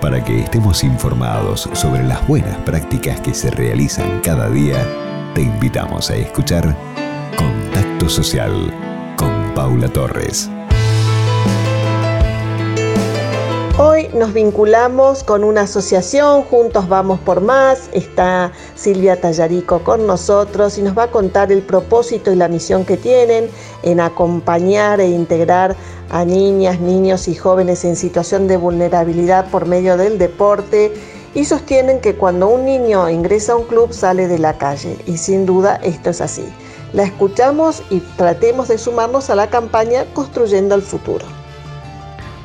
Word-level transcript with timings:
Para 0.00 0.22
que 0.22 0.40
estemos 0.40 0.84
informados 0.84 1.68
sobre 1.72 2.04
las 2.04 2.26
buenas 2.28 2.56
prácticas 2.58 3.20
que 3.22 3.32
se 3.32 3.50
realizan 3.50 4.20
cada 4.20 4.50
día, 4.50 4.86
te 5.34 5.40
invitamos 5.40 6.10
a 6.10 6.16
escuchar 6.16 6.76
Contacto 7.36 8.08
Social 8.08 8.72
con 9.16 9.54
Paula 9.54 9.88
Torres. 9.88 10.50
Hoy 13.78 14.08
nos 14.14 14.32
vinculamos 14.32 15.22
con 15.22 15.44
una 15.44 15.62
asociación, 15.62 16.42
Juntos 16.44 16.88
Vamos 16.88 17.18
por 17.20 17.42
Más. 17.42 17.90
Está 17.92 18.52
Silvia 18.74 19.20
Tallarico 19.20 19.80
con 19.80 20.06
nosotros 20.06 20.78
y 20.78 20.82
nos 20.82 20.96
va 20.96 21.04
a 21.04 21.10
contar 21.10 21.52
el 21.52 21.62
propósito 21.62 22.32
y 22.32 22.36
la 22.36 22.48
misión 22.48 22.84
que 22.84 22.96
tienen 22.96 23.50
en 23.82 24.00
acompañar 24.00 25.00
e 25.00 25.08
integrar 25.08 25.76
a 26.10 26.24
niñas, 26.24 26.80
niños 26.80 27.28
y 27.28 27.34
jóvenes 27.34 27.84
en 27.84 27.96
situación 27.96 28.46
de 28.48 28.56
vulnerabilidad 28.56 29.50
por 29.50 29.66
medio 29.66 29.96
del 29.96 30.18
deporte 30.18 30.92
y 31.34 31.44
sostienen 31.44 32.00
que 32.00 32.14
cuando 32.14 32.48
un 32.48 32.64
niño 32.64 33.08
ingresa 33.10 33.52
a 33.52 33.56
un 33.56 33.66
club 33.66 33.92
sale 33.92 34.28
de 34.28 34.38
la 34.38 34.56
calle 34.56 34.96
y 35.06 35.18
sin 35.18 35.46
duda 35.46 35.78
esto 35.82 36.10
es 36.10 36.20
así. 36.20 36.44
La 36.92 37.02
escuchamos 37.02 37.82
y 37.90 38.00
tratemos 38.16 38.68
de 38.68 38.78
sumarnos 38.78 39.28
a 39.28 39.34
la 39.34 39.48
campaña 39.48 40.04
Construyendo 40.14 40.74
el 40.74 40.82
Futuro. 40.82 41.26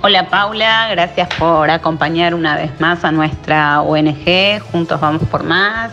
Hola 0.03 0.27
Paula, 0.29 0.87
gracias 0.89 1.29
por 1.35 1.69
acompañar 1.69 2.33
una 2.33 2.55
vez 2.55 2.71
más 2.81 3.05
a 3.05 3.11
nuestra 3.11 3.83
ONG 3.83 4.59
Juntos 4.71 4.99
Vamos 4.99 5.21
por 5.29 5.43
Más, 5.43 5.91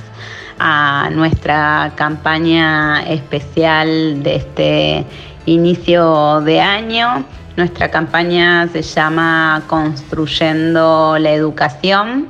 a 0.58 1.10
nuestra 1.12 1.92
campaña 1.94 3.02
especial 3.02 4.22
de 4.22 4.36
este 4.36 5.06
inicio 5.44 6.40
de 6.40 6.60
año. 6.60 7.24
Nuestra 7.58 7.90
campaña 7.90 8.68
se 8.68 8.82
llama 8.82 9.64
Construyendo 9.66 11.16
la 11.18 11.32
Educación 11.32 12.28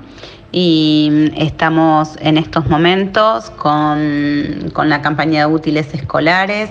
y 0.53 1.31
estamos 1.37 2.17
en 2.23 2.39
estos 2.39 2.67
momentos 2.67 3.51
con, 3.51 4.73
la 4.89 5.03
campaña 5.03 5.41
de 5.41 5.53
útiles 5.53 5.93
escolares. 5.93 6.71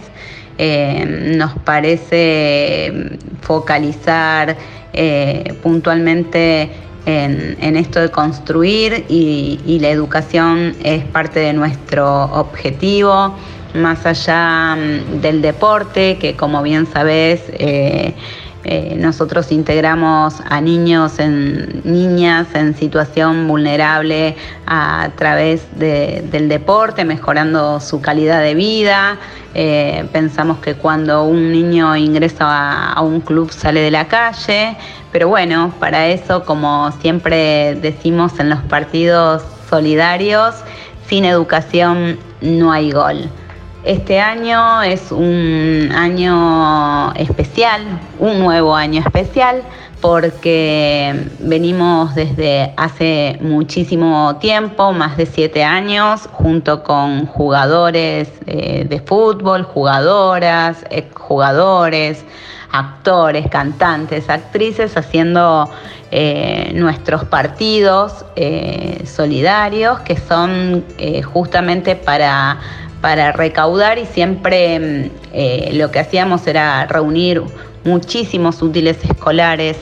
Eh, 0.58 1.36
nos 1.38 1.54
parece 1.59 3.20
focalizar 3.42 4.58
eh, 4.92 5.54
puntualmente 5.62 6.72
en, 7.06 7.76
esto 7.76 8.00
de 8.00 8.10
construir 8.10 9.06
y, 9.08 9.78
la 9.80 9.89
educación 9.89 10.76
es 10.84 11.06
parte 11.06 11.42
de 11.42 11.54
nuestro 11.54 12.23
objetivo, 12.23 13.36
más 13.76 14.04
allá 14.08 14.76
mm, 14.76 15.22
del 15.22 15.44
deporte, 15.44 16.17
que 16.17 16.36
como 16.36 16.64
bien 16.64 16.88
sabes, 16.88 17.44
eh, 17.54 18.16
eh, 18.70 18.98
nosotros 19.00 19.54
integramos 19.54 20.42
a 20.46 20.60
niños, 20.60 21.20
en, 21.20 21.82
niñas 21.86 22.48
en 22.54 22.76
situación 22.76 23.48
vulnerable 23.48 24.36
a 24.66 25.12
través 25.16 25.66
del 25.80 26.50
deporte, 26.50 27.06
mejorando 27.06 27.80
su 27.80 28.02
calidad 28.02 28.42
de 28.42 28.56
vida. 28.56 29.20
Eh, 29.54 30.06
pensamos 30.12 30.58
que 30.60 30.76
cuando 30.76 31.23
un 31.23 31.54
niño 31.54 31.95
ingresa 31.95 32.92
a, 32.92 33.02
un 33.02 33.22
club 33.22 33.52
sale 33.52 33.80
de 33.80 33.92
la 33.92 34.10
calle, 34.10 34.76
pero 35.14 35.30
bueno, 35.30 35.73
para 35.80 36.08
eso, 36.08 36.44
como 36.44 36.92
siempre 37.00 37.76
decimos 37.76 38.38
en 38.38 38.50
los 38.50 38.60
partidos 38.64 39.44
solidarios, 39.70 40.56
sin 41.08 41.23
educación 41.23 42.20
no 42.42 42.73
hay 42.73 42.92
gol. 42.92 43.30
Este 43.83 44.20
año 44.20 44.81
es 44.81 45.11
un 45.11 45.92
año 45.95 47.14
especial, 47.14 47.83
un 48.20 48.39
nuevo 48.39 48.75
año 48.75 49.02
especial, 49.02 49.61
porque 50.02 51.30
venimos 51.39 52.14
desde 52.16 52.73
hace 52.75 53.38
muchísimo 53.39 54.36
tiempo, 54.38 54.94
más 54.94 55.16
de 55.16 55.25
siete 55.25 55.64
años, 55.64 56.28
junto 56.33 56.83
con 56.83 57.28
jugadores 57.28 58.30
eh, 58.45 58.86
de 58.89 59.00
fútbol, 59.00 59.64
jugadoras, 59.64 60.83
exjugadores, 60.89 62.26
actores, 62.71 63.48
cantantes, 63.48 64.30
actrices, 64.30 64.98
haciendo 64.98 65.70
eh, 66.11 66.71
nuestros 66.73 67.23
partidos 67.26 68.26
eh, 68.36 69.04
solidarios, 69.05 69.99
que 70.02 70.17
son 70.17 70.83
justamente 71.32 71.95
para 71.95 72.60
para 73.08 73.32
recaudar 73.32 74.00
y 74.00 74.06
siempre 74.06 74.78
mm, 74.78 75.10
eh, 75.32 75.70
lo 75.76 75.92
que 75.92 76.00
hacíamos 76.00 76.45
era 76.45 76.86
reunir 76.88 77.42
muchísimos 77.86 78.62
útiles 78.62 78.98
escolares 79.02 79.78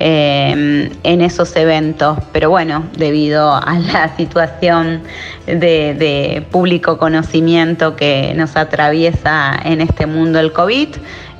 eh, 0.00 0.90
en 1.04 1.20
esos 1.20 1.54
eventos, 1.54 2.18
pero 2.32 2.50
bueno, 2.50 2.82
debido 2.96 3.54
a 3.54 3.78
la 3.78 4.08
situación 4.16 5.02
de, 5.46 6.44
público 6.50 6.98
conocimiento 6.98 7.94
que 7.94 8.34
nos 8.34 8.56
atraviesa 8.56 9.54
en 9.64 9.80
este 9.80 10.06
mundo 10.06 10.40
el 10.40 10.52
COVID, 10.52 10.88